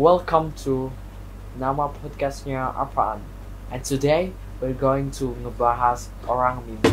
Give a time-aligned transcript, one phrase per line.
[0.00, 0.88] welcome to
[1.60, 3.20] nama podcastnya apaan?
[3.68, 6.88] And today we're going to ngebahas orang mimpi.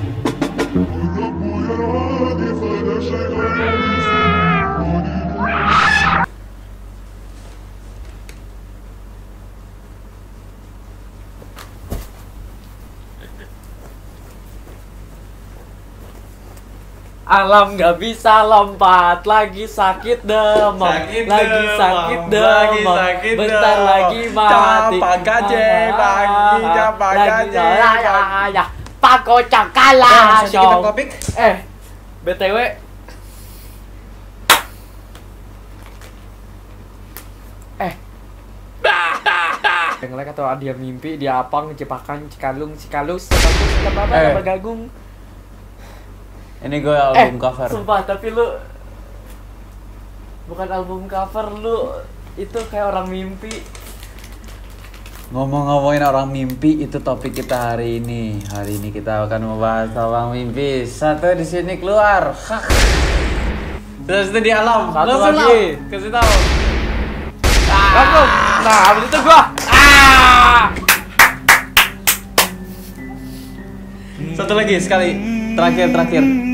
[17.37, 23.61] Alam nggak bisa lompat, lagi sakit demam, Sakit lagi demam, sakit lagi demam, sakit bentar
[23.77, 23.85] demam.
[23.85, 24.97] lagi mati.
[24.97, 27.69] Lagi capak lagi gajah.
[27.77, 28.17] ya, ya,
[28.57, 28.65] ya.
[28.97, 31.07] Pako cakala, Eh, topik?
[31.37, 31.55] Eh,
[32.25, 32.57] btw,
[37.77, 37.93] eh,
[40.33, 44.33] atau dia mimpi, dia apang, cepakan, cikalung, cikalus, cikalus, apa, Eh.
[44.33, 44.89] apa gagung.
[46.57, 47.69] Ini gue album cover.
[47.69, 48.57] Eh, Sumpah, tapi lu
[50.49, 51.77] bukan album cover lu
[52.33, 53.53] itu kayak orang mimpi.
[55.27, 58.41] Ngomong-ngomongin orang mimpi itu topik kita hari ini.
[58.49, 60.87] Hari ini kita akan membahas orang mimpi.
[60.87, 62.33] Satu di sini keluar.
[62.33, 62.63] Hah.
[64.07, 64.89] Terus itu di alam.
[64.95, 65.61] Satu Langsung lagi.
[65.91, 66.31] Kasih tahu.
[67.97, 68.21] Aku,
[68.61, 69.41] nah abis itu gua,
[69.73, 70.69] ah,
[74.37, 75.09] Satu lagi sekali.
[75.57, 76.46] Terakhir terakhir.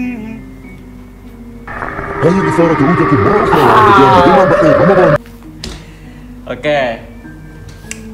[6.47, 6.81] Oke.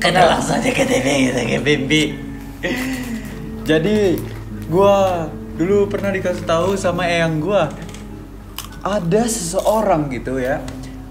[0.02, 2.04] Kita langsung aja ke TV kita ke mimpi.
[3.70, 4.18] Jadi
[4.66, 7.70] gua dulu pernah dikasih tahu sama eyang gua
[8.82, 10.58] ada seseorang gitu ya.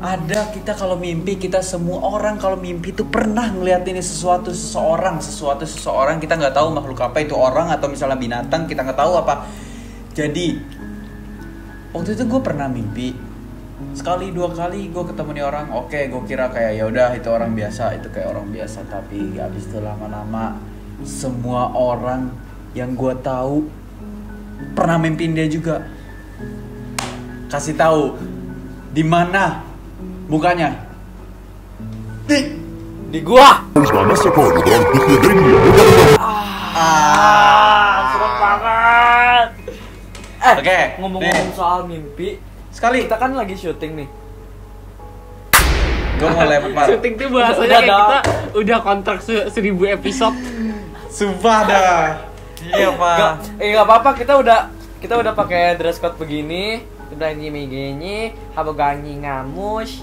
[0.02, 5.22] Ada kita kalau mimpi kita semua orang kalau mimpi itu pernah ngeliat ini sesuatu seseorang
[5.22, 9.22] sesuatu seseorang kita nggak tahu makhluk apa itu orang atau misalnya binatang kita nggak tahu
[9.22, 9.46] apa.
[10.19, 10.78] Jadi
[11.92, 13.17] waktu itu gue pernah mimpi
[13.94, 17.28] sekali dua kali gue ketemu nih orang oke okay, gue kira kayak ya udah itu
[17.31, 18.83] orang biasa itu kayak orang biasa.
[18.91, 20.59] Tapi abis itu lama-lama
[21.06, 22.34] semua orang
[22.75, 23.70] yang gue tahu
[24.75, 25.87] pernah mimpin dia juga.
[27.49, 28.19] Kasih tahu
[28.93, 29.62] di mana
[30.26, 30.75] mukanya?
[32.28, 32.59] Di
[33.09, 33.65] di gua.
[36.76, 37.68] Ah.
[40.48, 41.53] Eh, Oke, ngomong-ngomong nih.
[41.53, 42.28] soal mimpi,
[42.69, 44.09] sekali kita kan lagi syuting nih.
[46.16, 48.19] gue mau lempar Syuting tuh bahasanya Udah kayak kita
[48.56, 50.34] udah kontrak se- seribu episode.
[51.08, 52.03] sumpah dah
[52.66, 53.19] iya Gak, pak
[53.56, 54.66] eh nggak apa-apa kita udah
[54.98, 58.16] kita udah pakai dress code begini, udah gini gini,
[58.53, 60.03] habo ganyi ngamus.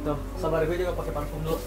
[0.00, 1.58] Tuh, sabar gue juga pakai parfum dulu.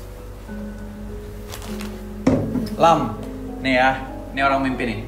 [2.77, 3.17] lam
[3.59, 3.91] nih ya
[4.31, 4.99] ini orang mimpi nih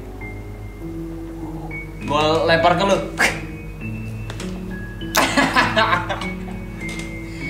[2.00, 2.96] gue lempar ke lu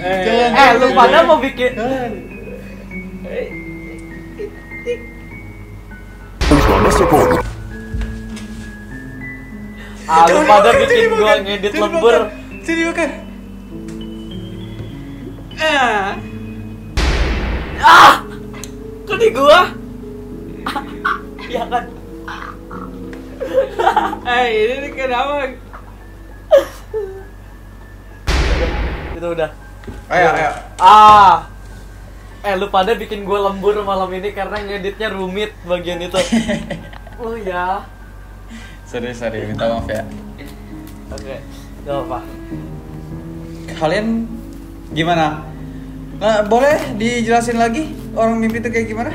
[0.00, 1.72] eh, eh lu pada mau bikin
[10.10, 12.34] Ah, lu pada bikin gua ngedit lembur.
[12.66, 13.10] Sini makan.
[15.62, 16.18] Ah.
[17.78, 18.14] Ah!
[19.06, 19.70] Kok di gua?
[20.66, 20.82] Ah,
[21.46, 21.99] ya kan
[24.26, 24.46] eh
[24.78, 25.54] ini kenapa?
[29.16, 29.50] Itu udah.
[30.10, 30.50] Ayo, ayo.
[30.80, 31.46] Ah.
[32.40, 36.16] Eh lu pada bikin gue lembur malam ini karena ngeditnya rumit bagian itu.
[37.22, 37.84] oh ya.
[38.88, 40.02] Sorry, sorry, minta maaf ya.
[41.12, 41.36] Oke.
[41.84, 42.18] Gak apa.
[43.76, 44.26] Kalian
[44.96, 45.46] gimana?
[46.20, 49.12] Nah, boleh dijelasin lagi orang mimpi itu kayak gimana?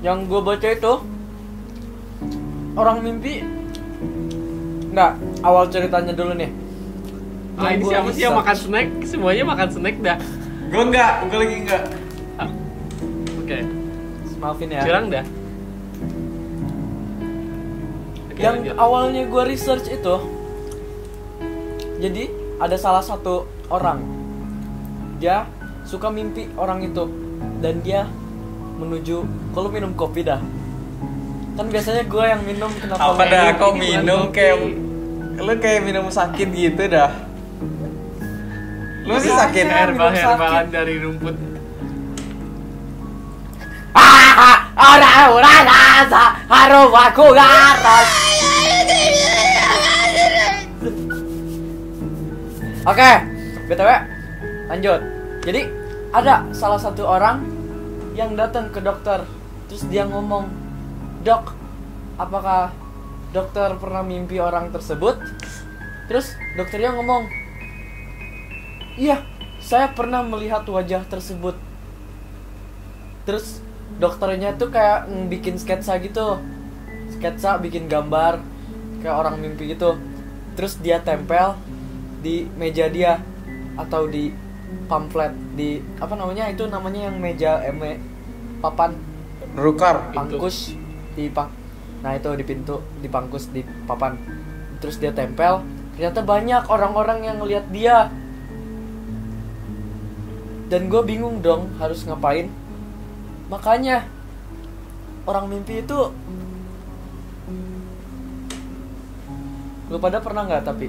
[0.00, 0.92] Yang gue baca itu
[2.76, 3.42] orang mimpi.
[4.90, 5.12] Nggak,
[5.46, 6.50] awal ceritanya dulu nih.
[7.60, 8.40] Ah, ini siapa sih yang research.
[8.40, 8.88] makan snack?
[9.06, 10.16] Semuanya makan snack dah.
[10.70, 11.82] Gue enggak, gue lagi enggak.
[13.42, 13.58] Oke,
[14.38, 14.82] Maafin ya.
[14.86, 15.24] curang dah.
[18.30, 18.74] Oke, yang lanjut.
[18.78, 20.14] awalnya gue research itu
[22.00, 24.00] jadi ada salah satu orang
[25.20, 25.44] dia
[25.84, 27.04] suka mimpi orang itu
[27.60, 28.08] dan dia
[28.80, 30.40] menuju kalau minum kopi dah
[31.50, 33.58] kan biasanya gue yang minum kenapa Apa dah minum?
[33.58, 34.56] kau minum kayak
[35.40, 37.10] lu kayak minum sakit gitu dah.
[39.04, 39.64] Lu sakit?
[39.64, 39.76] Iya.
[39.88, 40.72] herbal minum herbalan sakit.
[40.72, 41.36] dari rumput.
[44.80, 47.26] Orang orang rasa harus aku
[52.80, 53.10] Oke,
[53.68, 53.90] btw,
[54.72, 55.00] lanjut.
[55.44, 55.62] Jadi
[56.16, 57.44] ada salah satu orang
[58.16, 59.20] yang datang ke dokter,
[59.68, 60.48] terus dia ngomong,
[61.20, 61.52] dok,
[62.16, 62.72] apakah
[63.30, 65.20] dokter pernah mimpi orang tersebut?
[66.08, 67.28] Terus dokternya ngomong,
[68.98, 69.22] iya,
[69.62, 71.54] saya pernah melihat wajah tersebut.
[73.28, 73.60] Terus
[74.00, 76.40] dokternya tuh kayak mm, bikin sketsa gitu.
[77.14, 78.40] Sketsa bikin gambar
[79.04, 80.00] kayak orang mimpi gitu.
[80.56, 81.54] Terus dia tempel
[82.24, 83.20] di meja dia
[83.78, 84.32] atau di
[84.90, 88.02] pamflet di apa namanya itu namanya yang meja eh, me-
[88.58, 88.96] papan?
[89.50, 90.14] Rukar.
[90.14, 90.78] pangkus
[91.20, 91.52] di pang
[92.00, 94.16] nah itu di pintu di pangkus di papan.
[94.80, 95.60] Terus dia tempel
[95.92, 98.08] ternyata banyak orang-orang yang ngelihat dia.
[100.72, 102.48] Dan gue bingung dong harus ngapain?
[103.52, 104.08] Makanya
[105.28, 106.14] orang mimpi itu
[109.90, 110.86] lu pada pernah nggak tapi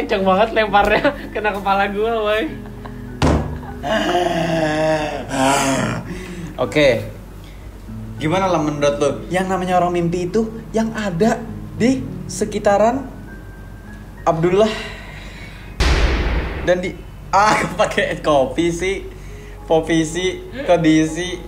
[0.00, 2.42] kenceng banget lemparnya kena kepala gua, boy.
[6.56, 6.88] Oke.
[8.16, 9.10] Gimana lah menurut lo?
[9.32, 11.40] Yang namanya orang mimpi itu yang ada
[11.76, 13.04] di sekitaran
[14.24, 14.68] Abdullah
[16.68, 16.92] dan di
[17.32, 19.08] ah pakai kopi sih
[19.64, 21.40] povisi kondisi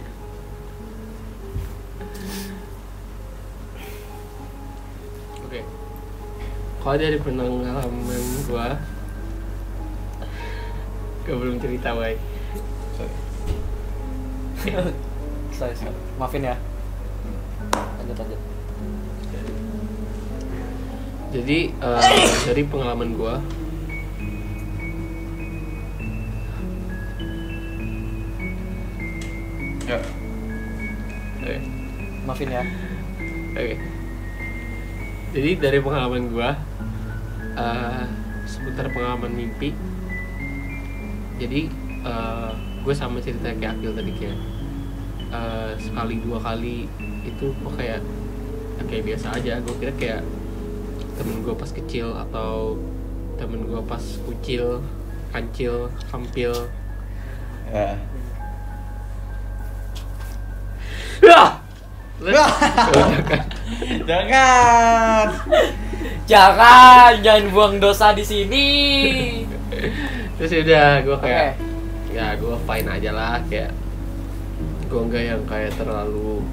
[6.83, 8.11] Kalau dari pengalaman
[8.51, 8.75] gua
[11.23, 12.19] Gue belum cerita, boy.
[15.59, 15.95] sorry, sorry.
[16.23, 16.55] maafin ya
[17.99, 18.41] lanjut lanjut
[21.33, 23.43] Jadi eh, dari pengalaman gua
[29.83, 29.99] ya
[31.43, 31.57] Oke.
[32.23, 32.63] maafin ya
[33.53, 33.77] Oke.
[35.33, 36.55] Jadi dari pengalaman gua
[37.57, 38.05] eh
[38.49, 39.71] sebentar pengalaman mimpi.
[41.41, 41.69] Jadi
[42.03, 42.51] eh
[42.83, 44.39] gue sama cerita kayak Akil tadi kayak
[45.31, 46.91] eh, sekali dua kali
[47.23, 48.01] itu kok kayak
[48.91, 49.63] kayak biasa aja.
[49.63, 50.23] Gue kira kayak
[51.17, 52.81] temen gue pas kecil atau
[53.39, 54.83] temen gue pas kucil,
[55.31, 56.53] kancil, kampil.
[57.73, 57.97] ya
[63.31, 63.43] kan.
[64.07, 65.27] jangan
[66.29, 68.67] jangan jangan buang dosa di sini.
[70.39, 71.51] Terus udah gue kayak
[72.13, 73.73] ya gue fine aja lah kayak
[74.87, 76.45] gue nggak yang kayak terlalu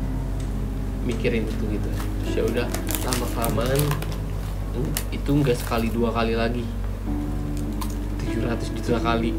[1.03, 1.89] mikirin itu gitu.
[2.23, 2.67] Terus ya udah
[3.05, 3.81] lama kelamaan
[4.77, 6.65] hmm, itu nggak sekali dua kali lagi.
[8.29, 9.31] 700 juta kali.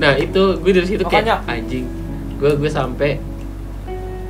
[0.00, 1.36] Nah itu gue dari situ kayak Makanya.
[1.44, 1.86] anjing
[2.40, 3.20] gue gue sampai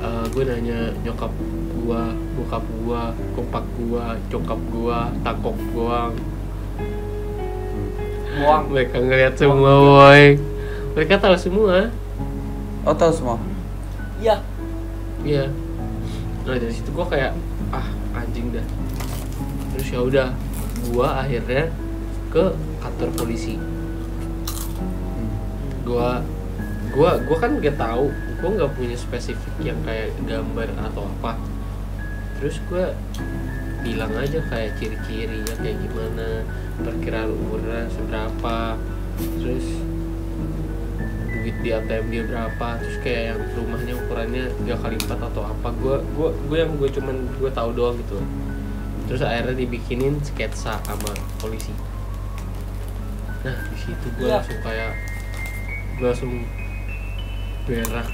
[0.03, 1.31] eh, gue nanya nyokap
[1.81, 2.03] gue
[2.37, 3.01] bokap gue
[3.33, 5.99] kompak gue cokap gue takok gue
[8.31, 8.63] buang.
[8.71, 10.51] Mereka ngeliat semua boy
[10.91, 11.87] mereka tahu semua.
[12.83, 13.39] Oh tahu semua?
[14.19, 14.43] Iya.
[15.23, 15.47] Iya.
[16.43, 17.31] Nah dari situ gua kayak
[17.71, 18.65] ah anjing dah.
[19.71, 20.27] Terus ya udah
[20.91, 21.71] gua akhirnya
[22.27, 22.43] ke
[22.83, 23.55] kantor polisi.
[25.87, 26.19] Gua
[26.91, 28.11] gua gua kan nggak tahu.
[28.43, 31.39] Gua nggak punya spesifik yang kayak gambar atau apa
[32.41, 32.89] terus gua
[33.85, 36.41] bilang aja kayak ciri-cirinya kayak gimana
[36.81, 38.77] perkiraan umurnya seberapa
[39.37, 39.65] terus
[41.41, 45.69] duit di ATM dia berapa terus kayak yang rumahnya ukurannya tiga kali empat atau apa.
[45.77, 48.21] Gua gua gua yang gue cuman gue tahu doang gitu.
[49.09, 51.73] Terus akhirnya dibikinin sketsa sama polisi.
[53.41, 54.37] Nah di situ gue Iya.
[54.37, 54.91] langsung kayak
[55.97, 56.33] gue langsung
[57.65, 58.07] berak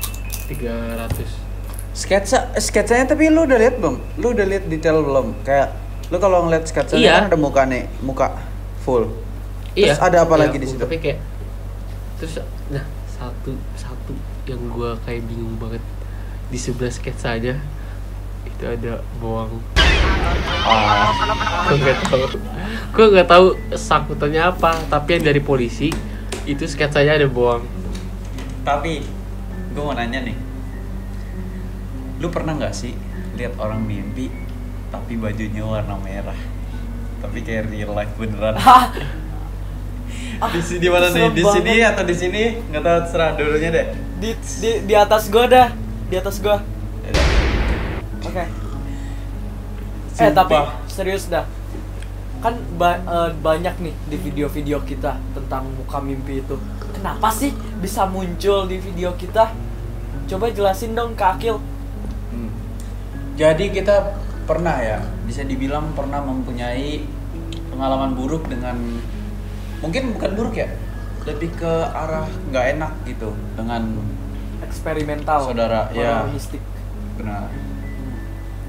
[0.48, 1.47] 300
[1.98, 5.74] sketsa sketsanya tapi lu udah lihat belum lu udah lihat detail belum kayak
[6.08, 7.14] lu kalau ngeliat sketsanya Iya.
[7.18, 8.38] kan ada muka nih muka
[8.86, 9.10] full
[9.74, 10.82] Terus Iya, ada apa iya, lagi di situ?
[10.82, 11.20] Tapi kayak
[12.18, 14.14] terus nah satu satu
[14.46, 15.82] yang gua kayak bingung banget
[16.50, 17.54] di sebelah sketsa aja
[18.42, 19.54] itu ada bawang.
[20.66, 21.14] ah
[21.68, 22.26] Gua nggak tahu.
[22.90, 25.94] Gua nggak tahu sakutannya apa, tapi yang dari polisi
[26.44, 27.62] itu sketsanya ada bawang.
[28.64, 29.00] tapi
[29.72, 30.36] gue mau nanya nih
[32.18, 32.94] lu pernah nggak sih
[33.38, 34.34] lihat orang mimpi
[34.90, 36.38] tapi bajunya warna merah?
[37.18, 38.56] Tapi kayak real life beneran.
[38.58, 38.94] Hah?
[40.54, 41.30] di sini di mana nih?
[41.34, 42.44] Di sini atau di sini?
[42.70, 43.86] Nggak tahu terserah dulunya deh.
[44.22, 44.30] Di
[44.62, 45.68] di di atas gua dah.
[46.08, 46.58] Di atas gua.
[47.06, 47.26] Yaudah.
[48.24, 48.44] oke.
[48.44, 48.50] Eh
[50.18, 50.34] Sumpah.
[50.34, 50.56] tapi
[50.90, 51.46] serius dah.
[52.42, 56.56] Kan ba- eh, banyak nih di video-video kita tentang muka mimpi itu.
[56.94, 59.54] Kenapa sih bisa muncul di video kita?
[60.28, 61.58] Coba jelasin dong ke Akil.
[63.38, 64.18] Jadi kita
[64.50, 64.98] pernah ya
[65.30, 67.06] bisa dibilang pernah mempunyai
[67.70, 68.74] pengalaman buruk dengan
[69.78, 70.66] mungkin bukan buruk ya
[71.30, 74.02] lebih ke arah nggak enak gitu dengan
[74.66, 76.26] eksperimental Saudara, ya.
[76.26, 76.64] mistik
[77.14, 77.46] benar.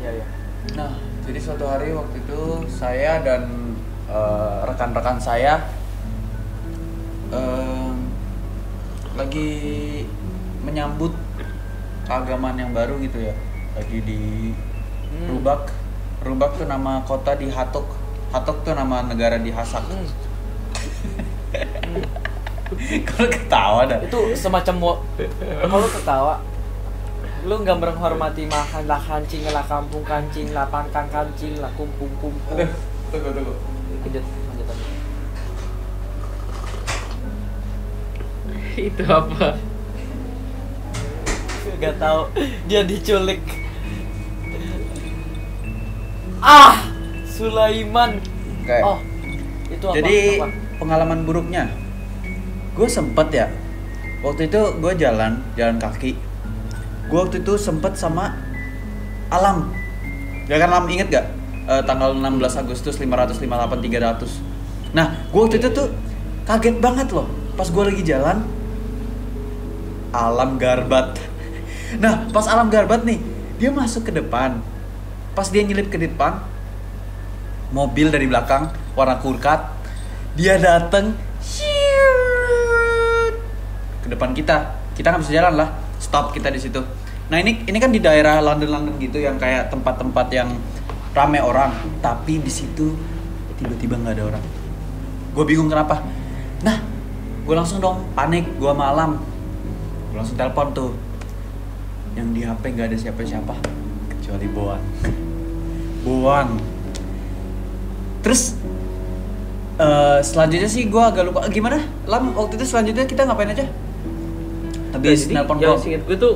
[0.04, 0.26] Iya iya.
[0.76, 0.92] Nah
[1.24, 3.72] jadi suatu hari waktu itu saya dan
[4.10, 5.64] eh, rekan-rekan saya
[7.32, 7.92] eh,
[9.16, 9.50] lagi
[10.60, 11.16] menyambut
[12.04, 13.34] keagamaan yang baru gitu ya
[13.78, 14.20] lagi di
[15.08, 15.26] Hmm.
[15.30, 15.72] Rubak.
[16.20, 17.86] Rubak tuh nama kota di Hatok.
[18.28, 20.04] Hatok tuh nama negara di Hasak Hmm.
[23.08, 23.98] kalau ketawa dah?
[24.04, 25.02] Itu semacam mo-
[25.64, 26.34] kalau ketawa?
[27.48, 32.58] Lu nggak menghormati makan lah kancing lah kampung kancing lah pangkang kancing lah kumpung kumpung.
[32.58, 32.68] Aduh,
[33.08, 33.54] tunggu tunggu.
[34.04, 34.24] Kejut
[38.78, 39.58] itu apa?
[41.78, 42.20] Nggak tahu.
[42.70, 43.42] Dia diculik
[46.42, 46.76] ah
[47.26, 48.18] Sulaiman
[48.64, 48.78] Oke.
[48.84, 48.98] oh
[49.68, 50.48] itu apa Jadi apa?
[50.80, 51.68] pengalaman buruknya,
[52.72, 53.46] gue sempet ya.
[54.24, 56.16] Waktu itu gue jalan, jalan kaki.
[57.08, 58.34] Gue waktu itu sempet sama
[59.28, 59.68] Alam.
[60.48, 61.26] Ya kan Alam inget gak?
[61.68, 64.96] Eh, tanggal 16 Agustus 558 300.
[64.96, 65.92] Nah, gue waktu itu tuh
[66.48, 67.28] kaget banget loh.
[67.54, 68.40] Pas gue lagi jalan,
[70.12, 71.12] Alam Garbat.
[71.88, 73.16] Nah, pas Alam Garbat nih,
[73.56, 74.60] dia masuk ke depan.
[75.38, 76.42] Pas dia nyelip ke depan,
[77.70, 79.70] mobil dari belakang warna kurkat
[80.34, 81.14] dia dateng
[84.02, 84.74] ke depan kita.
[84.98, 85.78] Kita nggak bisa jalan lah.
[86.02, 86.82] Stop kita di situ.
[87.30, 90.58] Nah ini ini kan di daerah London London gitu yang kayak tempat-tempat yang
[91.14, 91.70] rame orang.
[92.02, 92.98] Tapi di situ
[93.62, 94.44] tiba-tiba nggak ada orang.
[95.38, 96.02] Gue bingung kenapa.
[96.66, 96.82] Nah
[97.46, 98.42] gue langsung dong panik.
[98.58, 99.22] Gue malam.
[100.10, 100.98] Gue langsung telepon tuh.
[102.18, 103.54] Yang di HP nggak ada siapa-siapa.
[104.18, 104.82] Kecuali Boan
[106.06, 106.58] Boan
[108.22, 108.58] terus
[109.78, 111.46] eh, selanjutnya sih gue agak lupa.
[111.48, 111.80] Gimana?
[112.04, 113.66] Lam waktu itu selanjutnya kita ngapain aja?
[114.92, 116.34] Habis nelpon yang Bob singkat gue tuh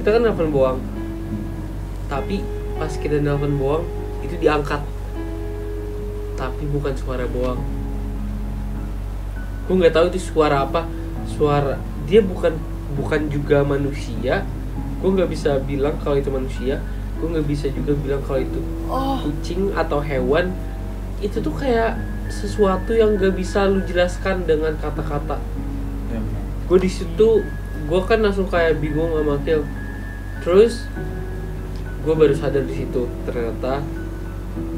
[0.00, 0.80] kita kan nelpon bohong
[2.10, 2.42] tapi
[2.80, 3.84] pas kita nelpon bohong
[4.26, 4.82] itu diangkat.
[6.34, 7.60] Tapi bukan suara bohong
[9.70, 10.90] gue nggak tahu itu suara apa.
[11.30, 11.78] Suara
[12.10, 12.58] dia bukan
[12.98, 14.42] bukan juga manusia.
[14.98, 16.82] Gue nggak bisa bilang kalau itu manusia
[17.20, 20.50] gue nggak bisa juga bilang kalau itu oh kucing atau hewan
[21.20, 22.00] itu tuh kayak
[22.30, 25.36] sesuatu yang gak bisa lu jelaskan dengan kata-kata
[26.08, 26.18] Ya,
[26.66, 27.44] gue di situ
[27.86, 29.62] gue kan langsung kayak bingung sama Kil
[30.40, 30.88] terus
[32.00, 33.84] gue baru sadar di situ ternyata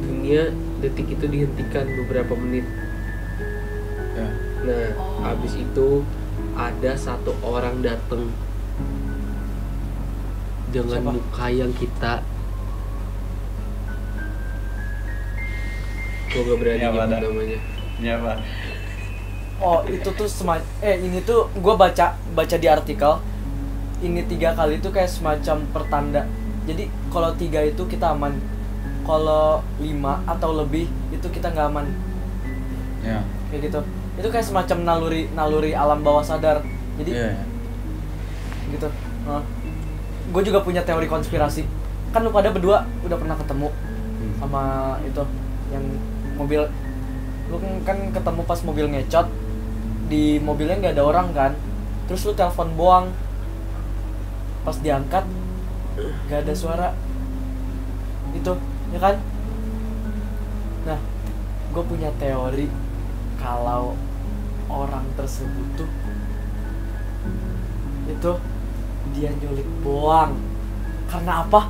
[0.03, 0.51] dunia
[0.83, 2.67] detik itu dihentikan beberapa menit
[4.13, 4.29] ya.
[4.67, 5.23] nah Oh.
[5.23, 6.03] habis itu
[6.53, 8.29] ada satu orang dateng
[10.73, 11.13] dengan Siapa?
[11.15, 12.25] muka yang kita
[16.33, 17.59] gue gak berani apa, nyebut namanya
[18.03, 18.37] Ya, Pak.
[19.63, 23.23] Oh itu tuh semacam eh ini tuh gue baca baca di artikel
[24.03, 26.27] ini tiga kali itu kayak semacam pertanda.
[26.67, 28.35] Jadi kalau tiga itu kita aman,
[29.07, 31.87] kalau lima atau lebih itu kita nggak aman
[33.07, 33.23] ya
[33.55, 33.81] kayak gitu.
[34.19, 36.67] Itu kayak semacam naluri naluri alam bawah sadar.
[36.99, 37.45] Jadi Iya, ya.
[38.75, 38.89] gitu.
[40.33, 41.63] gue juga punya teori konspirasi.
[42.11, 43.71] Kan lu pada berdua udah pernah ketemu
[44.23, 44.35] Hmm.
[44.39, 44.63] sama
[45.07, 45.23] itu
[45.71, 45.83] yang
[46.43, 46.67] mobil
[47.53, 47.57] lu
[47.87, 49.27] kan- ketemu pas mobil ngecot
[50.11, 51.53] di mobilnya nggak ada orang kan
[52.11, 53.07] terus lu telepon boang.
[54.63, 55.25] Pas diangkat
[56.27, 56.89] nggak ada suara.
[58.35, 58.59] Itu
[58.95, 59.17] ya kan?
[60.87, 60.99] Nah
[61.73, 62.67] gue punya teori
[63.41, 63.97] kalau
[64.71, 65.91] orang tersebut tuh
[68.07, 68.33] itu
[69.17, 70.37] dia nyulik boang.
[71.11, 71.69] Karena apa?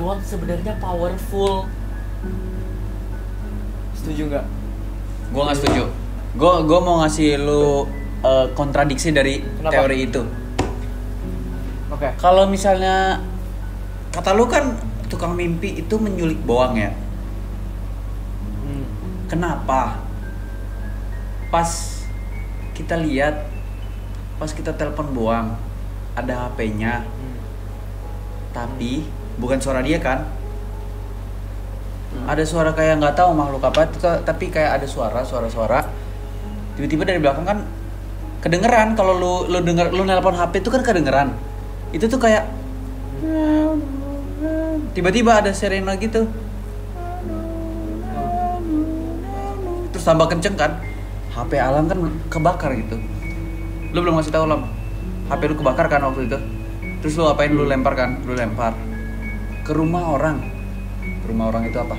[0.00, 1.68] Boang sebenarnya powerful
[4.00, 4.46] setuju nggak
[5.30, 5.84] Gue nggak setuju.
[6.34, 7.86] Gue gue mau ngasih lu
[8.20, 9.72] eh, kontradiksi dari Kenapa?
[9.76, 10.22] teori itu.
[11.86, 13.22] oke Kalau misalnya
[14.10, 14.74] kata lu kan
[15.06, 16.90] tukang mimpi itu menyulik boang ya.
[18.62, 18.84] Hmm.
[19.26, 20.02] Kenapa?
[21.50, 21.70] Pas
[22.74, 23.46] kita lihat,
[24.38, 25.46] pas kita telepon boang,
[26.14, 27.36] ada HP-nya, Hmm.
[28.50, 29.04] tapi
[29.36, 30.26] bukan suara dia kan?
[32.10, 33.86] Ada suara kayak nggak tahu makhluk apa,
[34.26, 35.86] tapi kayak ada suara, suara-suara.
[36.74, 37.58] Tiba-tiba dari belakang kan
[38.40, 41.28] kedengeran kalau lu lu denger lu nelpon HP itu kan kedengeran.
[41.94, 42.46] Itu tuh kayak
[44.96, 46.26] tiba-tiba ada sirena gitu.
[49.94, 50.80] Terus tambah kenceng kan?
[51.30, 52.98] HP Alam kan kebakar gitu.
[53.94, 54.66] Lu belum ngasih tahu Lam.
[55.30, 56.38] HP lu kebakar kan waktu itu.
[57.04, 58.18] Terus lu apain lu lempar kan?
[58.26, 58.74] Lu lempar
[59.62, 60.59] ke rumah orang.
[61.30, 61.94] Rumah orang itu apa?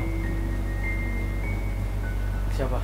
[2.52, 2.80] Siapa?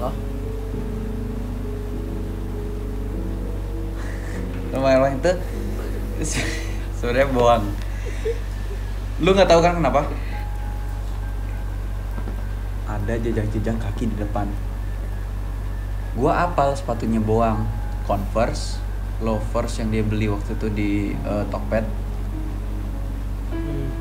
[0.00, 0.10] Halo?
[4.72, 5.32] Rumah orang itu
[6.96, 7.68] sebenarnya bohong.
[9.20, 10.08] Lu nggak tahu kan kenapa?
[12.88, 14.48] Ada jejak-jejak kaki di depan.
[16.18, 17.62] Gua apal sepatunya boang,
[18.06, 18.82] Converse,
[19.22, 21.86] loafers yang dia beli waktu itu di eh, Tokped,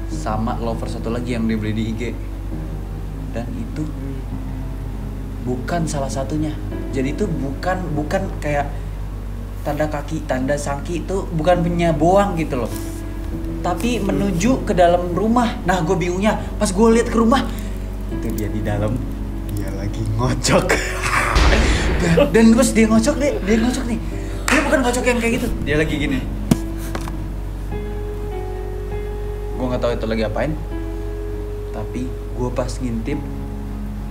[0.10, 2.02] sama loafers satu lagi yang dia beli di IG.
[3.30, 3.86] Dan itu
[5.46, 6.52] bukan salah satunya.
[6.92, 8.68] Jadi itu bukan bukan kayak
[9.62, 12.72] tanda kaki, tanda sangki itu bukan punya boang gitu loh.
[13.62, 15.62] Tapi menuju ke dalam rumah.
[15.68, 17.44] Nah, gue bingungnya pas gue lihat ke rumah
[18.10, 18.98] itu dia di dalam
[19.54, 20.99] dia lagi ngocok.
[22.32, 24.00] Dan, pas dia ngocok deh, dia ngocok nih.
[24.50, 25.48] Dia bukan ngocok yang kayak gitu.
[25.68, 26.20] Dia lagi gini.
[29.60, 30.52] Gue nggak tahu itu lagi apain.
[31.76, 33.20] Tapi gue pas ngintip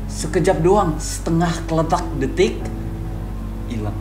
[0.09, 2.57] sekejap doang, setengah keletak detik
[3.69, 3.97] hilang.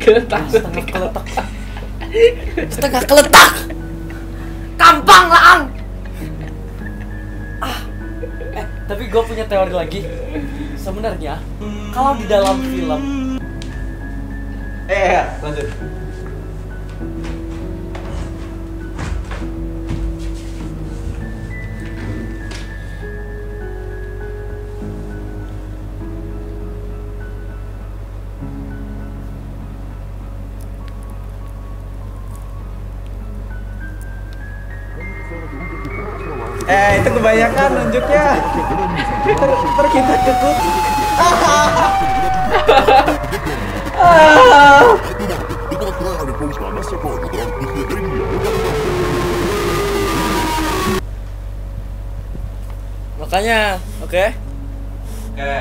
[0.00, 1.26] Keletak Setengah keletak.
[2.72, 3.52] Setengah keletak.
[4.80, 5.62] Kampang laang.
[5.68, 5.77] Ah.
[9.08, 10.00] Gue punya teori lagi.
[10.76, 11.40] Sebenarnya
[11.90, 13.02] kalau di dalam film
[14.88, 15.68] Eh, ya, lanjut.
[36.68, 38.26] Eh, itu kebanyakan nunjuknya.
[39.24, 40.58] Ter, ter kita kekut.
[53.38, 54.24] makanya, oke.
[55.30, 55.56] Oke.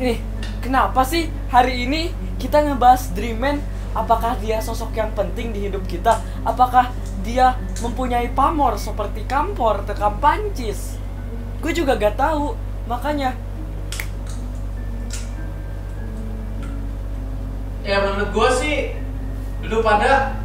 [0.00, 0.14] Ini
[0.58, 2.10] kenapa sih hari ini
[2.42, 3.62] kita ngebahas Dreamman?
[3.94, 6.18] Apakah dia sosok yang penting di hidup kita?
[6.42, 6.90] Apakah
[7.22, 11.00] dia mempunyai pamor seperti Kampor, Tekam Pancis?
[11.60, 12.56] Gue juga gak tahu.
[12.88, 13.36] Makanya
[17.80, 18.76] Ya menurut gue sih
[19.64, 20.36] lu pada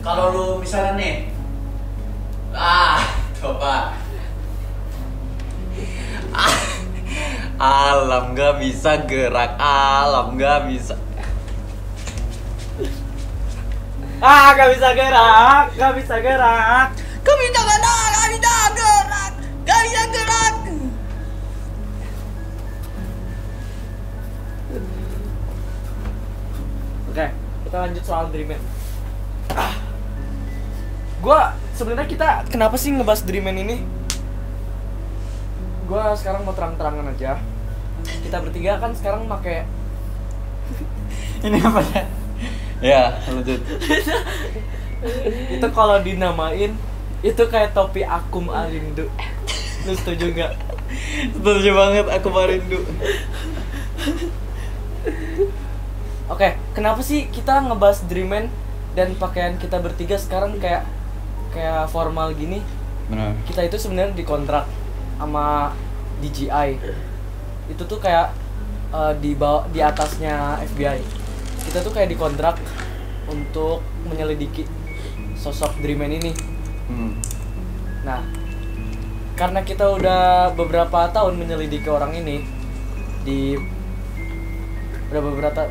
[0.00, 1.14] kalau lu misalnya nih
[2.56, 3.00] ah
[3.40, 3.94] coba
[7.60, 10.94] Ah, alam gak bisa gerak alam gak bisa
[14.20, 16.88] ah gak bisa gerak, gak bisa gerak.
[17.24, 19.32] Gak bisa gerak, gak bisa gerak,
[19.64, 20.54] gak bisa gerak.
[27.10, 27.26] Oke,
[27.64, 28.60] kita lanjut soal Dreamman.
[29.56, 29.74] Ah.
[31.24, 33.76] Gua sebenarnya kita kenapa sih ngebahas Dreamman ini?
[35.88, 37.40] Gua sekarang mau terang-terangan aja.
[38.04, 39.64] Kita bertiga kan sekarang pakai
[41.40, 42.19] ini apa ya
[42.80, 43.60] ya lanjut
[45.56, 46.76] itu kalau dinamain
[47.20, 49.08] itu kayak topi akum arindu.
[49.84, 50.52] Lu setuju nggak?
[51.38, 52.80] setuju banget aku marindu
[56.30, 58.46] Oke, kenapa sih kita ngebahas Dreamman
[58.94, 60.86] dan pakaian kita bertiga sekarang kayak
[61.50, 62.62] kayak formal gini?
[63.10, 64.70] benar Kita itu sebenarnya dikontrak
[65.18, 65.74] sama
[66.22, 66.78] DJI.
[67.66, 68.30] Itu tuh kayak
[68.94, 71.19] eh, di bawah di atasnya FBI.
[71.66, 72.56] Kita tuh kayak dikontrak
[73.30, 74.66] untuk menyelidiki
[75.38, 76.32] sosok Dreamman ini.
[76.90, 77.12] hmm.
[78.04, 78.20] Nah,
[79.40, 82.44] karena kita udah beberapa tahun menyelidiki orang ini
[83.24, 83.56] di
[85.10, 85.66] udah beberapa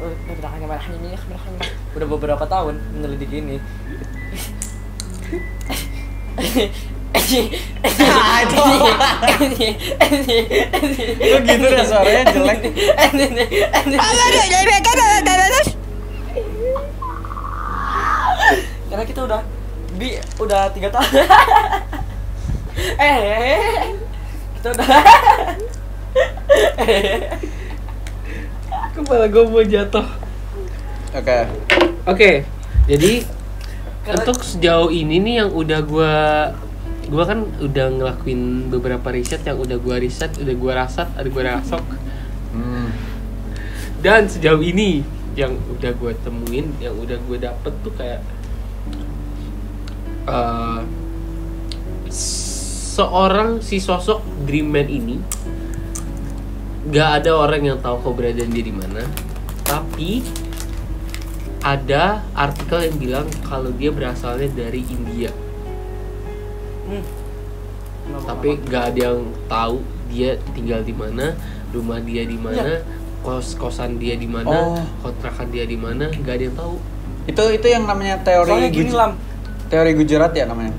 [1.95, 3.57] udah beberapa tahun menyelidiki ini.
[11.19, 12.59] Lu gitu ya suaranya jelek.
[18.99, 19.39] Karena kita udah
[19.95, 21.07] bi udah tiga tahun.
[22.99, 23.95] eh,
[24.59, 24.87] kita udah.
[28.99, 30.03] Kepala gue mau jatuh.
[31.15, 31.37] oke
[32.11, 32.43] Oke,
[32.91, 33.23] jadi
[34.03, 36.15] Karena- untuk sejauh ini nih yang udah gua
[37.07, 41.55] gua kan udah ngelakuin beberapa riset yang udah gua riset, udah gua rasat, ada gua
[41.55, 41.87] rasok.
[42.51, 42.91] hmm.
[44.03, 45.07] Dan sejauh ini
[45.39, 48.19] yang udah gue temuin, yang udah gue dapet tuh kayak
[50.29, 50.81] eh,
[52.09, 55.17] seorang si sosok Dream Man ini
[56.85, 59.03] nggak ada orang yang tahu keberadaan dia di mana
[59.61, 60.25] tapi
[61.59, 65.31] ada artikel yang bilang kalau dia berasalnya dari India
[66.89, 67.05] Hmm.
[68.01, 69.77] Kenapa, tapi nggak ada yang tahu
[70.09, 71.37] dia tinggal di mana
[71.69, 72.81] rumah dia di mana
[73.21, 74.81] kos kosan dia di mana Oh.
[74.99, 76.75] kontrakan dia di mana nggak ada yang tahu
[77.29, 79.13] Itu itu yang namanya teori Soalnya gini lam.
[79.69, 80.73] Teori Gujarat ya namanya.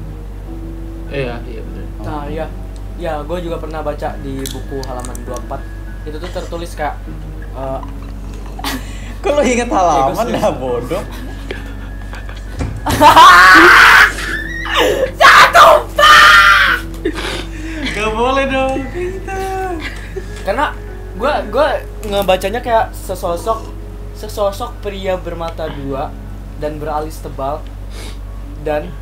[1.11, 2.47] iya iya benar Nah ya,
[2.97, 6.97] ya gue juga pernah baca di buku halaman 24 itu tuh tertulis kayak
[7.55, 7.81] eh,
[9.23, 10.27] Kok lo inget halaman?
[10.33, 11.05] Dah bodoh?
[17.91, 18.81] Gak boleh dong.
[18.97, 19.41] Gitu.
[20.41, 20.73] karena
[21.21, 21.69] gue gue
[22.09, 23.69] ngebacanya kayak sesosok
[24.17, 26.09] sesosok pria bermata dua
[26.57, 27.61] dan beralis tebal
[28.61, 28.93] dan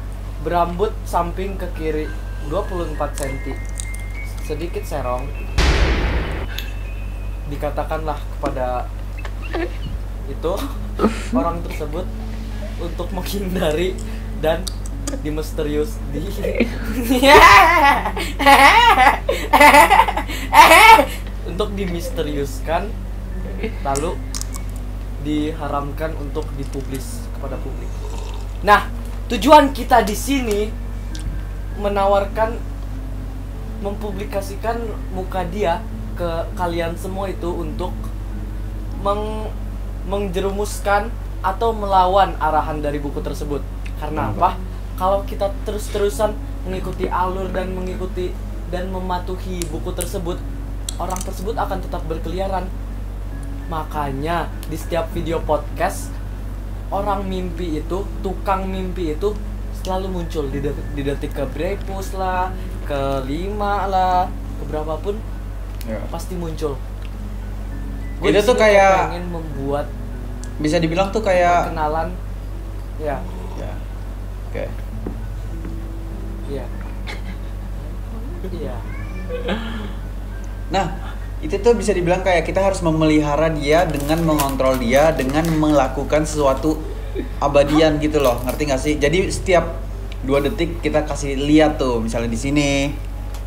[0.47, 2.07] berambut samping ke kiri
[2.47, 3.59] 24 cm
[4.47, 5.27] sedikit serong
[7.51, 8.87] dikatakanlah kepada
[10.29, 10.53] itu
[11.33, 12.07] orang tersebut
[12.79, 13.97] untuk menghindari
[14.39, 14.63] dan
[15.25, 16.21] di misterius di
[21.49, 22.93] untuk dimisteriuskan
[23.83, 24.21] lalu
[25.25, 27.91] diharamkan untuk dipublis kepada publik.
[28.63, 28.87] Nah,
[29.29, 30.61] tujuan kita di sini
[31.77, 32.57] menawarkan
[33.85, 34.81] mempublikasikan
[35.13, 35.85] muka dia
[36.19, 37.95] ke kalian semua itu untuk
[39.05, 39.47] meng
[40.09, 41.13] mengjerumuskan
[41.45, 43.61] atau melawan arahan dari buku tersebut.
[44.01, 44.57] Karena apa?
[44.97, 46.35] Kalau kita terus-terusan
[46.67, 48.33] mengikuti alur dan mengikuti
[48.73, 50.41] dan mematuhi buku tersebut,
[50.97, 52.67] orang tersebut akan tetap berkeliaran.
[53.69, 56.18] Makanya di setiap video podcast
[56.89, 59.37] orang mimpi itu, tukang mimpi itu
[59.85, 62.53] selalu muncul di detik, di detik ke Brepus lah,
[62.89, 65.17] ke lima lah, ke berapapun
[65.89, 66.01] Ya.
[66.13, 66.77] pasti muncul.
[68.21, 69.87] Itu di tuh kayak- pengen membuat
[70.59, 72.11] Bisa dibilang tuh kayak kenalan,
[72.99, 73.23] ya,
[73.55, 73.73] ya.
[74.51, 74.67] Oke.
[76.51, 76.67] iya,
[78.51, 78.77] iya.
[80.75, 81.08] Nah,
[81.39, 86.79] itu tuh bisa dibilang kayak kita harus memelihara dia dengan mengontrol dia dengan melakukan sesuatu
[87.39, 88.43] abadian gitu loh.
[88.43, 88.95] Ngerti gak sih?
[88.99, 89.79] Jadi setiap
[90.27, 92.73] dua detik kita kasih lihat tuh misalnya di sini.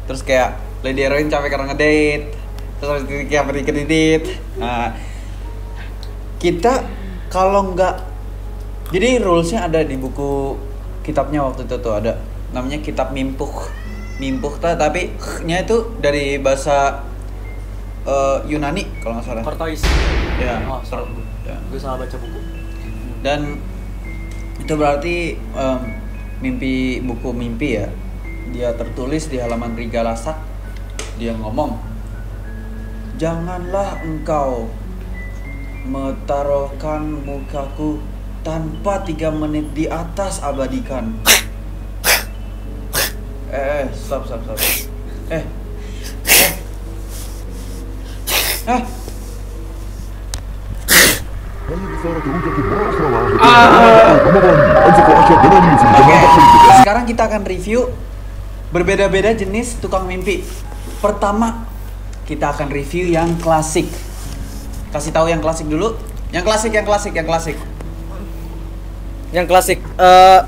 [0.08, 0.56] Terus kayak
[0.88, 2.32] Lady Heroin capek karena ngedate.
[2.80, 4.22] Terus habis itu kayak titit.
[4.58, 4.96] Nah,
[6.42, 6.82] kita
[7.30, 7.96] kalau nggak
[8.92, 10.58] jadi rulesnya ada di buku
[11.06, 12.20] kitabnya waktu itu tuh ada
[12.52, 13.72] namanya kitab mimpuh
[14.20, 15.16] mimpuh ta- tapi
[15.48, 17.08] nya itu dari bahasa
[18.08, 19.86] eh, Yunani kalau nggak salah Tortoise.
[20.42, 21.06] ya Oh, salah.
[21.46, 21.58] Ya.
[21.70, 22.40] Gue salah baca buku.
[23.22, 23.62] dan
[24.62, 25.80] itu berarti em,
[26.42, 27.90] mimpi buku mimpi ya
[28.50, 30.38] dia tertulis di halaman Rigalasak
[31.22, 31.78] dia ngomong
[33.22, 34.70] janganlah engkau
[35.86, 38.02] metaruhkan mukaku
[38.42, 41.14] tanpa tiga menit di atas abadikan
[43.54, 44.58] eh, eh stop stop stop
[45.30, 45.46] eh
[48.70, 48.82] Ah.
[56.82, 57.90] Sekarang kita akan review
[58.70, 60.46] berbeda-beda jenis tukang mimpi.
[61.02, 61.66] Pertama,
[62.30, 63.90] kita akan review yang klasik.
[64.94, 65.98] Kasih tahu yang klasik dulu.
[66.30, 67.58] Yang klasik, yang klasik, yang klasik.
[69.34, 69.80] Yang klasik.
[69.98, 70.46] Uh,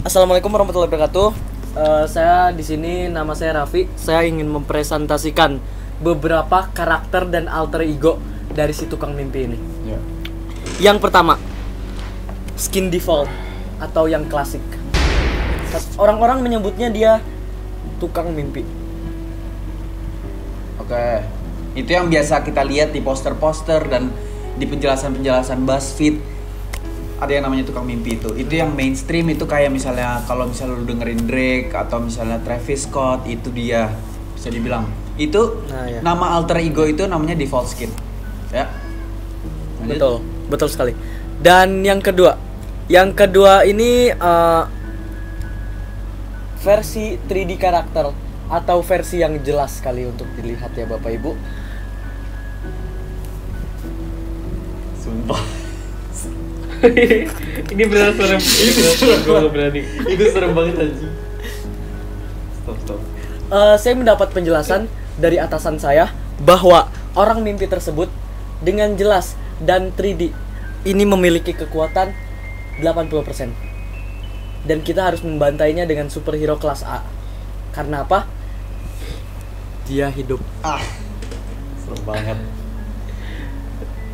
[0.00, 1.28] Assalamualaikum warahmatullahi wabarakatuh.
[1.76, 3.84] Uh, saya di sini nama saya Raffi.
[4.00, 5.60] Saya ingin mempresentasikan
[6.00, 8.16] beberapa karakter dan alter ego
[8.50, 9.58] dari si tukang mimpi ini.
[9.84, 9.98] Ya.
[10.80, 11.36] Yang pertama,
[12.56, 13.28] skin default
[13.80, 14.64] atau yang klasik.
[16.00, 17.12] Orang-orang menyebutnya dia
[18.00, 18.64] tukang mimpi.
[20.80, 21.22] Oke.
[21.78, 24.10] Itu yang biasa kita lihat di poster-poster dan
[24.58, 26.16] di penjelasan-penjelasan BuzzFeed.
[27.20, 28.32] Ada yang namanya tukang mimpi itu.
[28.34, 33.28] Itu yang mainstream itu kayak misalnya kalau misalnya lu dengerin Drake atau misalnya Travis Scott
[33.28, 33.92] itu dia
[34.34, 34.88] bisa dibilang.
[35.20, 36.00] Itu Nah, ya.
[36.00, 37.92] nama alter ego itu namanya default skin.
[38.48, 38.72] Ya.
[39.84, 39.92] Lanjut.
[39.92, 40.14] Betul,
[40.48, 40.92] betul sekali.
[41.44, 42.40] Dan yang kedua,
[42.88, 44.62] yang kedua ini eh,
[46.60, 48.12] versi 3D karakter
[48.50, 51.32] atau versi yang jelas sekali untuk dilihat ya Bapak Ibu.
[55.00, 55.42] Sumpah.
[57.76, 61.12] ini benar serem ini benar serem gue gak berani itu serem banget anjing.
[62.64, 63.00] Stop, stop.
[63.50, 64.88] Eh, saya mendapat penjelasan
[65.20, 66.08] dari atasan saya
[66.40, 68.08] bahwa orang mimpi tersebut
[68.64, 70.32] dengan jelas dan 3D
[70.88, 72.16] ini memiliki kekuatan
[72.80, 73.52] 80%.
[74.64, 77.04] Dan kita harus membantainya dengan superhero kelas A.
[77.72, 78.40] Karena apa?
[79.90, 80.38] dia hidup.
[80.62, 80.78] Ah.
[81.82, 82.38] Seru banget.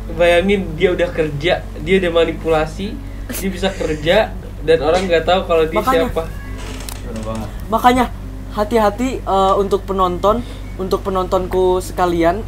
[0.07, 2.95] bayangin dia udah kerja dia udah manipulasi
[3.27, 4.31] dia bisa kerja
[4.63, 6.07] dan orang nggak tahu kalau dia Makanya.
[6.09, 6.23] siapa
[7.03, 7.49] Seru banget.
[7.69, 8.05] Makanya
[8.55, 10.41] hati-hati eh, untuk penonton,
[10.77, 12.45] untuk penontonku sekalian,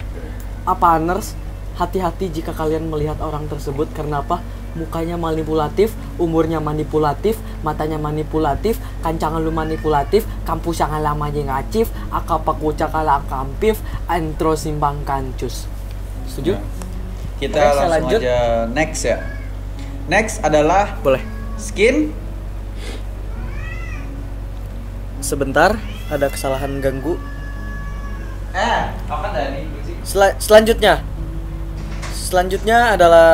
[0.66, 1.34] apaners,
[1.82, 4.42] hati-hati jika kalian melihat orang tersebut karena apa?
[4.78, 13.26] Mukanya manipulatif, umurnya manipulatif, matanya manipulatif, kancangan lu manipulatif, kampus yang lamanya ngacif, akapaku cakala
[13.26, 15.66] kampif, antro simbang kancus.
[16.30, 16.54] Setuju?
[16.54, 16.62] Ya.
[17.40, 18.20] Kita Oke, langsung lanjut.
[18.22, 18.38] aja
[18.70, 19.18] next ya.
[20.06, 21.24] Next adalah Boleh.
[21.58, 22.14] skin.
[25.24, 25.82] Sebentar,
[26.14, 27.18] ada kesalahan ganggu.
[29.10, 29.68] Apa tadi?
[30.04, 31.04] Sel- selanjutnya
[32.14, 33.30] selanjutnya adalah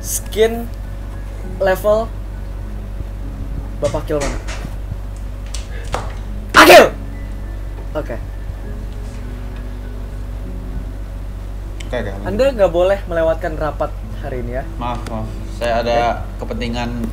[0.00, 0.64] skin
[1.60, 2.08] level
[3.76, 4.38] Bapak Akil mana?
[6.56, 6.84] Akil!
[7.92, 8.16] Oke,
[11.86, 12.12] Oke, oke.
[12.24, 13.92] Anda nggak boleh melewatkan rapat
[14.24, 14.64] hari ini ya.
[14.80, 15.28] Maaf, maaf.
[15.54, 15.98] Saya ada
[16.42, 17.04] kepentingan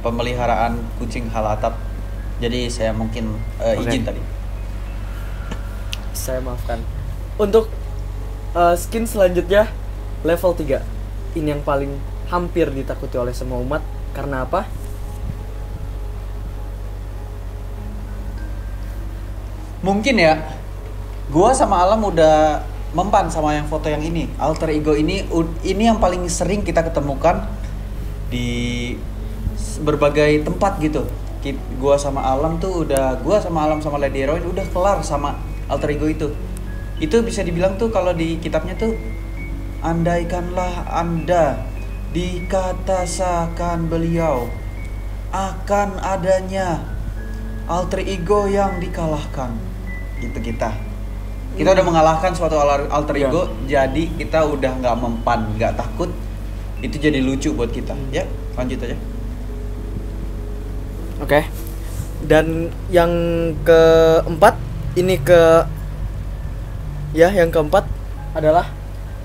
[0.00, 1.76] pemeliharaan kucing halatap.
[2.40, 3.92] Jadi saya mungkin eh, Oke.
[3.92, 4.22] izin tadi.
[6.20, 6.84] Saya maafkan.
[7.40, 7.72] Untuk
[8.52, 9.72] uh, skin selanjutnya
[10.20, 10.84] level 3.
[11.32, 11.96] Ini yang paling
[12.28, 13.80] hampir ditakuti oleh semua umat
[14.12, 14.68] karena apa?
[19.80, 20.60] Mungkin ya.
[21.32, 24.28] Gua sama Alam udah mempan sama yang foto yang ini.
[24.36, 25.24] Alter ego ini
[25.64, 27.48] ini yang paling sering kita ketemukan
[28.28, 28.92] di
[29.80, 31.08] berbagai tempat gitu.
[31.80, 35.94] Gua sama Alam tuh udah gua sama Alam sama Lady Heroine udah kelar sama alter
[35.94, 36.28] ego itu.
[37.00, 38.92] Itu bisa dibilang tuh kalau di kitabnya tuh
[39.80, 41.64] andaikanlah Anda
[42.12, 44.50] dikatasakan beliau
[45.30, 46.82] akan adanya
[47.70, 49.54] alter ego yang dikalahkan.
[50.18, 50.74] Gitu kita.
[51.54, 53.26] Kita udah mengalahkan suatu al- alter Ya.
[53.30, 56.10] ego, jadi kita udah nggak mempan, nggak takut.
[56.82, 57.94] Itu jadi lucu buat kita.
[58.10, 58.96] Ya, lanjut aja.
[61.20, 61.46] Oke.
[62.20, 63.12] Dan yang
[63.64, 64.56] keempat
[64.98, 65.62] ini ke
[67.14, 67.86] ya yang keempat
[68.34, 68.66] adalah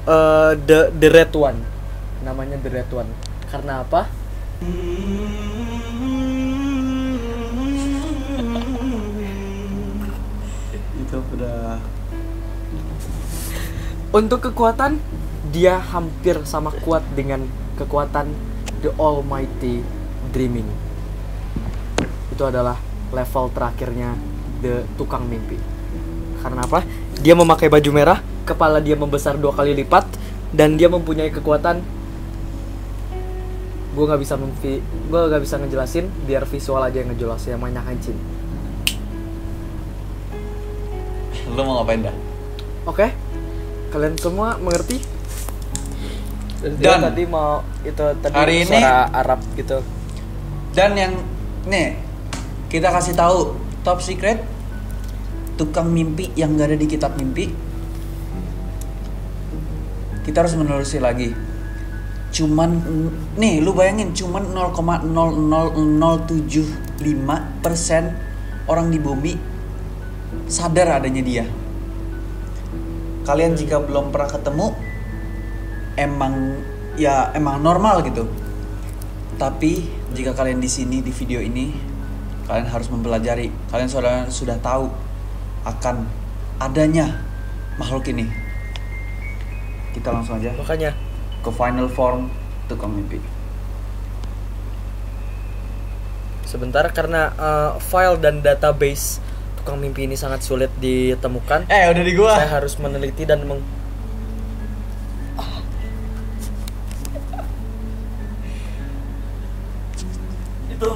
[0.05, 1.57] eh, the the red one.
[2.21, 3.09] Namanya the red one.
[3.49, 4.05] Karena apa?
[11.05, 11.77] Itu udah
[14.15, 14.95] Untuk kekuatan
[15.51, 17.43] dia hampir sama kuat dengan
[17.75, 18.31] kekuatan
[18.79, 19.83] the almighty
[20.31, 20.71] dreaming.
[22.31, 22.79] Itu adalah
[23.11, 24.15] level terakhirnya
[24.65, 25.61] the tukang mimpi.
[26.41, 26.81] Karena apa?
[27.21, 30.09] Dia memakai baju merah, kepala dia membesar dua kali lipat,
[30.49, 31.85] dan dia mempunyai kekuatan.
[33.95, 37.85] Gue nggak bisa memvi, gue nggak bisa ngejelasin, biar visual aja yang ngejelasin yang banyak
[37.85, 38.19] anjing.
[41.55, 42.15] lu mau ngapain dah?
[42.83, 43.07] Oke,
[43.95, 44.99] kalian semua mengerti?
[46.81, 49.79] Dan- tadi mau itu tadi Hari ini- Arab gitu.
[50.75, 51.13] Dan yang
[51.63, 51.95] nih
[52.67, 53.55] kita kasih tahu
[53.87, 54.43] top secret
[55.55, 57.49] tukang mimpi yang gak ada di kitab mimpi.
[60.23, 61.29] Kita harus menelusuri lagi.
[62.35, 62.83] Cuman
[63.39, 67.07] nih lu bayangin cuman 0,00075%
[68.67, 69.39] orang di bumi
[70.51, 71.47] sadar adanya dia.
[73.23, 74.75] Kalian jika belum pernah ketemu
[75.95, 76.59] emang
[76.99, 78.27] ya emang normal gitu.
[79.39, 81.71] Tapi jika kalian di sini di video ini
[82.49, 83.47] kalian harus mempelajari.
[83.71, 84.91] Kalian sudah sudah tahu
[85.65, 86.05] akan
[86.61, 87.19] adanya
[87.81, 88.29] makhluk ini.
[89.91, 90.91] Kita langsung aja Makanya
[91.41, 92.29] ke final form
[92.69, 93.19] tukang mimpi.
[96.45, 99.19] sebentar karena eh, file dan database
[99.59, 101.67] tukang mimpi ini sangat sulit ditemukan.
[101.67, 102.39] Eh udah di gua.
[102.39, 103.59] Saya harus meneliti dan meng
[110.75, 110.89] itu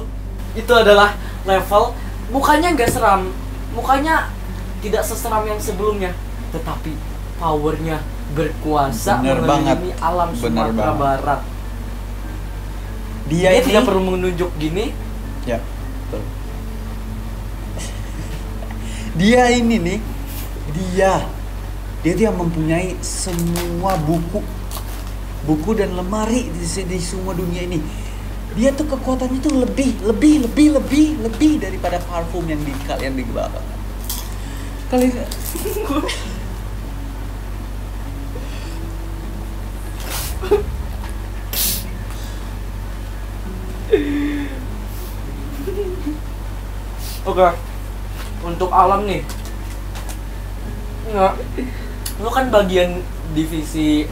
[0.52, 1.16] itu adalah
[1.48, 1.96] level
[2.28, 3.32] mukanya nggak seram
[3.72, 4.28] mukanya
[4.80, 6.12] tidak seseram yang sebelumnya
[6.50, 6.92] tetapi
[7.40, 8.02] powernya
[8.36, 10.04] berkuasa Bener mengelilingi banget.
[10.04, 10.92] alam Sumatera.
[10.94, 11.40] Barat
[13.30, 14.92] Dia, dia ini tidak perlu menunjuk gini
[15.48, 16.20] Ya, betul.
[19.16, 19.98] dia ini nih,
[20.76, 21.24] dia,
[22.04, 24.44] dia tuh yang mempunyai semua buku,
[25.48, 27.80] buku dan lemari di, di semua dunia ini.
[28.52, 33.24] Dia tuh kekuatannya tuh lebih, lebih, lebih, lebih, lebih daripada parfum yang di di
[34.90, 35.22] Kalian
[47.22, 47.48] Oke.
[48.42, 49.22] Untuk alam nih.
[51.06, 51.34] Enggak.
[52.18, 52.98] Lu kan bagian
[53.30, 54.10] divisi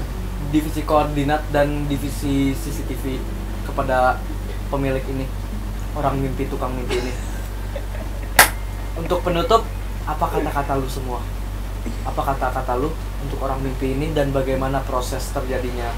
[0.54, 3.18] divisi koordinat dan divisi CCTV
[3.66, 4.22] kepada
[4.70, 5.26] pemilik ini.
[5.98, 7.12] Orang mimpi tukang mimpi ini.
[8.94, 9.66] Untuk penutup,
[10.08, 11.20] apa kata-kata lu semua?
[12.08, 12.88] Apa kata-kata lu
[13.20, 15.92] untuk orang mimpi ini dan bagaimana proses terjadinya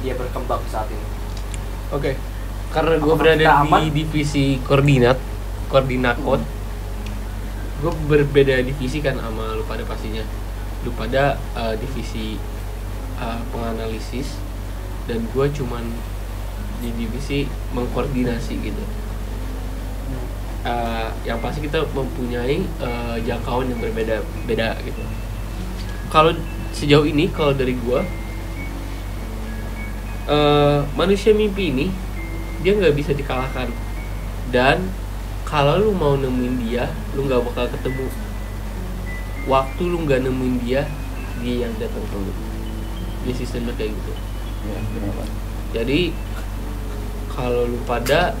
[0.00, 1.06] dia berkembang saat ini?
[1.92, 2.16] Oke.
[2.72, 5.20] Karena gue berada di divisi koordinat,
[5.68, 6.40] koordinakot,
[7.84, 10.24] gue berbeda divisi kan sama lu pada pastinya.
[10.88, 12.40] Lu pada uh, divisi
[13.20, 14.40] uh, penganalisis
[15.04, 15.84] dan gue cuman
[16.80, 17.44] di divisi
[17.76, 18.84] mengkoordinasi gitu.
[20.62, 25.02] Uh, yang pasti kita mempunyai uh, jangkauan yang berbeda beda gitu.
[26.06, 26.30] Kalau
[26.70, 28.00] sejauh ini kalau dari gue
[30.28, 31.86] eh, manusia mimpi ini
[32.62, 33.68] dia nggak bisa dikalahkan.
[34.52, 34.86] Dan
[35.48, 38.06] kalau lu mau nemuin dia lu nggak bakal ketemu.
[39.48, 40.86] Waktu lu nggak nemuin dia
[41.42, 42.32] dia yang datang ke lu.
[43.26, 44.12] Ini sistemnya kayak gitu.
[44.62, 44.78] Ya,
[45.74, 46.14] jadi
[47.32, 48.36] kalau lu pada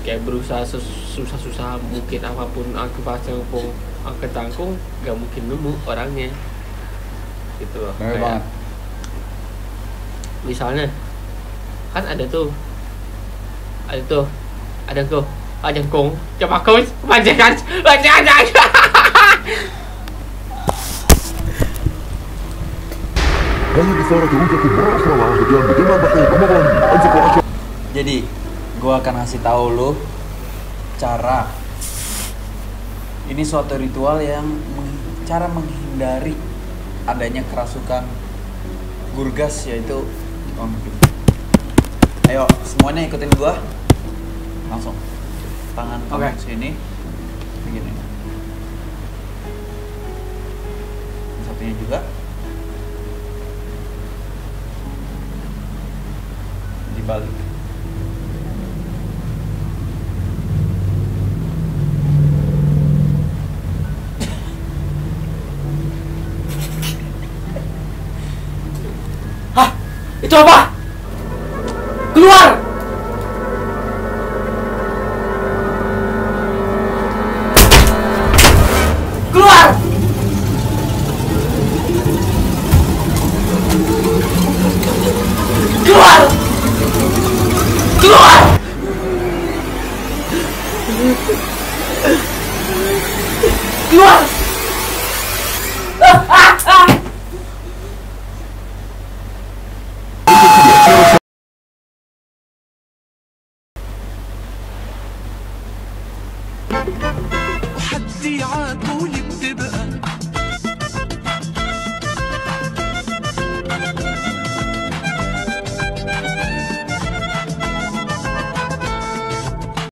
[0.00, 3.36] kayak berusaha susah-susah mungkin apa pun aku pasang
[4.00, 6.32] aku tangkung gak mungkin nemu orangnya.
[7.60, 8.40] Gitu loh Bener kayak
[10.40, 10.88] misalnya
[11.92, 12.48] kan ada tuh
[13.84, 14.24] ada tuh
[14.88, 15.24] ada tuh
[15.60, 17.52] ada kong coba kong majikan
[17.84, 18.24] majikan.
[27.90, 28.39] Jadi
[28.80, 29.90] gua akan ngasih tahu lu
[30.96, 31.48] cara
[33.28, 36.34] ini suatu ritual yang meng- cara menghindari
[37.06, 38.02] adanya kerasukan
[39.14, 40.02] gurgas yaitu
[40.60, 40.92] mungkin.
[42.28, 43.56] Ayo, semuanya ikutin gua.
[44.68, 44.92] Langsung.
[45.72, 46.30] Tangan kamu Oke.
[46.36, 46.76] sini.
[47.64, 47.92] Begini.
[51.48, 51.98] Satunya juga.
[56.92, 57.49] Dibalik.
[70.30, 70.70] Apa?
[72.14, 72.59] Keluar!